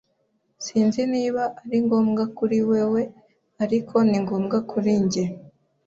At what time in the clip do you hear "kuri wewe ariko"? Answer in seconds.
2.37-3.95